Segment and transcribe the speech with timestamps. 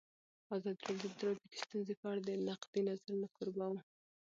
[0.55, 3.81] ازادي راډیو د ټرافیکي ستونزې په اړه د نقدي نظرونو کوربه وه.